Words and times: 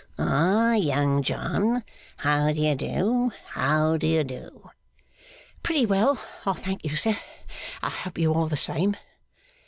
'Ah, 0.17 0.73
Young 0.73 1.21
John! 1.21 1.83
How 2.17 2.51
do 2.51 2.59
you 2.59 2.73
do, 2.73 3.31
how 3.51 3.97
do 3.97 4.07
you 4.07 4.23
do!' 4.23 4.71
'Pretty 5.61 5.85
well, 5.85 6.19
I 6.43 6.53
thank 6.53 6.83
you, 6.83 6.95
sir. 6.95 7.19
I 7.83 7.91
hope 7.91 8.17
you 8.17 8.33
are 8.33 8.47
the 8.49 8.57
same. 8.57 8.95